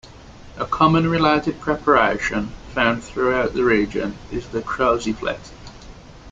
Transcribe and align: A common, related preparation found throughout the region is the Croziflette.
A 0.57 0.65
common, 0.65 1.07
related 1.07 1.59
preparation 1.61 2.47
found 2.73 3.03
throughout 3.03 3.53
the 3.53 3.63
region 3.63 4.17
is 4.31 4.47
the 4.47 4.63
Croziflette. 4.63 5.51